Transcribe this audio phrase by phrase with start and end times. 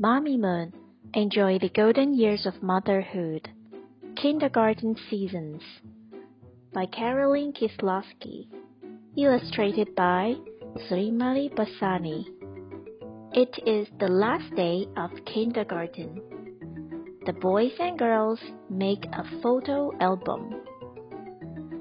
[0.00, 0.72] Mommy Moon,
[1.14, 3.48] enjoy the golden years of motherhood.
[4.14, 5.60] Kindergarten Seasons
[6.72, 8.46] by Carolyn Kisloski.
[9.16, 10.36] Illustrated by
[10.88, 12.26] Srimalie Bassani.
[13.32, 16.20] It is the last day of kindergarten.
[17.26, 18.38] The boys and girls
[18.70, 20.62] make a photo album.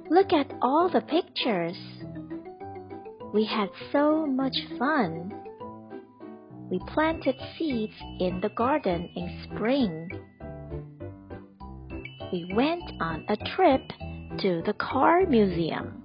[0.10, 1.78] Look at all the pictures.
[3.32, 5.47] We had so much fun.
[6.70, 10.10] We planted seeds in the garden in spring.
[12.32, 13.82] We went on a trip
[14.40, 16.04] to the car museum.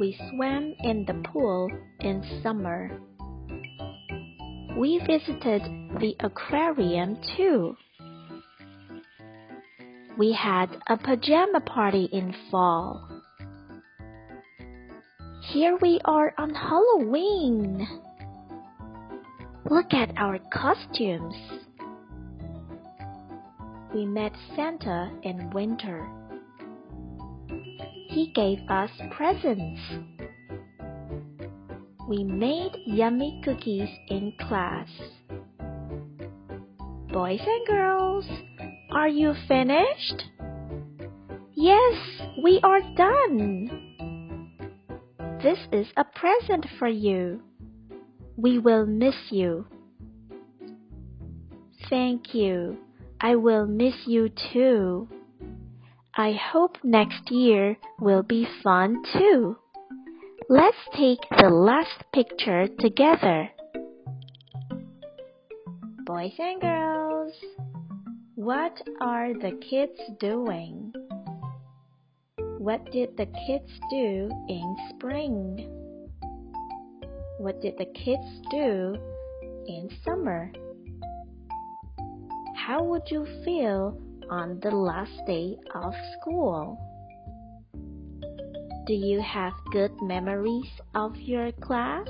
[0.00, 1.70] We swam in the pool
[2.00, 2.90] in summer.
[4.76, 5.62] We visited
[6.00, 7.76] the aquarium too.
[10.18, 13.08] We had a pajama party in fall.
[15.52, 17.86] Here we are on Halloween.
[19.68, 21.34] Look at our costumes.
[23.92, 26.08] We met Santa in winter.
[28.08, 29.80] He gave us presents.
[32.08, 34.88] We made yummy cookies in class.
[37.12, 38.24] Boys and girls,
[38.92, 40.22] are you finished?
[41.54, 43.68] Yes, we are done.
[45.42, 47.42] This is a present for you.
[48.36, 49.66] We will miss you.
[51.88, 52.78] Thank you.
[53.20, 55.08] I will miss you too.
[56.14, 59.56] I hope next year will be fun too.
[60.48, 63.50] Let's take the last picture together.
[66.04, 67.32] Boys and girls,
[68.34, 70.92] what are the kids doing?
[72.58, 75.85] What did the kids do in spring?
[77.38, 78.96] What did the kids do
[79.66, 80.50] in summer?
[82.56, 84.00] How would you feel
[84.30, 86.78] on the last day of school?
[88.86, 92.08] Do you have good memories of your class?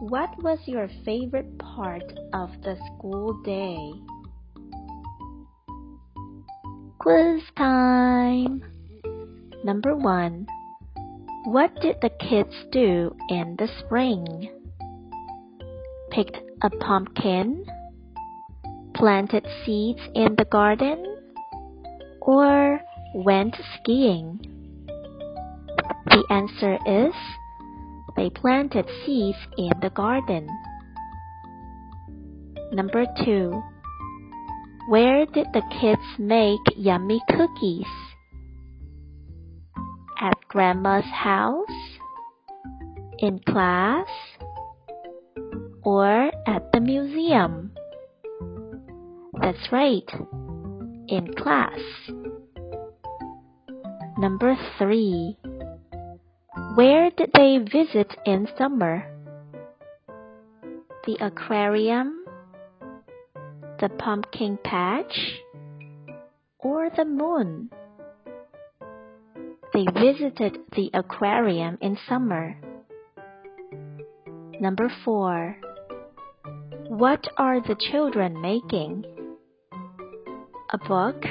[0.00, 3.92] What was your favorite part of the school day?
[6.98, 8.64] Quiz time!
[9.62, 10.46] Number one.
[11.50, 14.48] What did the kids do in the spring?
[16.12, 17.66] Picked a pumpkin?
[18.94, 21.04] Planted seeds in the garden?
[22.20, 22.80] Or
[23.16, 24.38] went skiing?
[26.06, 27.14] The answer is
[28.14, 30.46] they planted seeds in the garden.
[32.70, 33.60] Number two.
[34.88, 38.09] Where did the kids make yummy cookies?
[40.22, 41.98] At grandma's house?
[43.20, 44.06] In class?
[45.82, 47.72] Or at the museum?
[49.40, 50.04] That's right,
[51.08, 51.78] in class.
[54.18, 55.38] Number three.
[56.74, 59.06] Where did they visit in summer?
[61.06, 62.26] The aquarium?
[63.80, 65.40] The pumpkin patch?
[66.58, 67.70] Or the moon?
[69.80, 72.54] They visited the aquarium in summer.
[74.60, 75.56] Number 4.
[76.88, 79.06] What are the children making?
[80.70, 81.24] A book?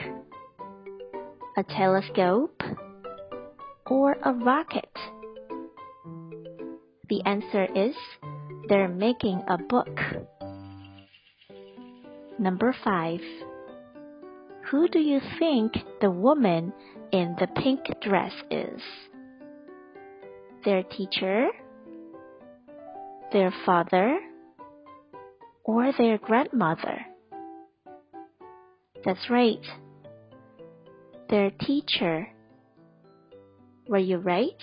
[1.58, 2.60] A telescope?
[3.86, 4.98] Or a rocket?
[7.08, 7.96] The answer is
[8.68, 9.96] they're making a book.
[12.40, 13.20] Number 5.
[14.72, 16.74] Who do you think the woman
[17.12, 18.82] in the pink dress is?
[20.64, 21.48] Their teacher?
[23.34, 24.20] Their father?
[25.64, 27.04] Or their grandmother?
[29.04, 29.66] That's right.
[31.30, 32.28] Their teacher.
[33.88, 34.62] Were you right?